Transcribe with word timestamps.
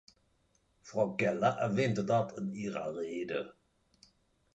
Frau 0.81 1.13
Keller 1.15 1.57
erwähnte 1.59 2.03
dies 2.03 2.35
in 2.39 2.53
ihrer 2.53 2.95
Rede. 2.97 3.53